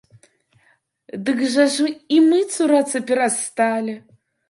[1.27, 3.93] Дык жа ж і мы цурацца перасталі.